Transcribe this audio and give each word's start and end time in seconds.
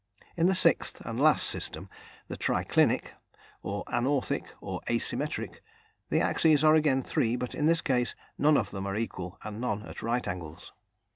In 0.35 0.47
the 0.47 0.55
sixth 0.55 0.99
and 1.01 1.19
last 1.21 1.45
system, 1.45 1.87
the 2.27 2.35
triclinic 2.35 3.09
or 3.61 3.83
anorthic, 3.85 4.47
or 4.59 4.81
asymmetric 4.89 5.59
the 6.09 6.19
axes 6.19 6.63
are 6.63 6.73
again 6.73 7.03
three, 7.03 7.35
but 7.35 7.53
in 7.53 7.67
this 7.67 7.81
case, 7.81 8.15
none 8.35 8.57
of 8.57 8.71
them 8.71 8.87
are 8.87 8.95
equal 8.95 9.37
and 9.43 9.61
none 9.61 9.83
at 9.85 10.01
right 10.01 10.27
angles. 10.27 10.73